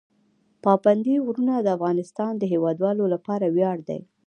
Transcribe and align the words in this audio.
پابندی 0.63 1.15
غرونه 1.25 1.53
د 1.59 1.67
افغانستان 1.77 2.31
د 2.37 2.43
هیوادوالو 2.53 3.03
لپاره 3.13 3.45
ویاړ 3.55 3.77
دی. 3.89 3.99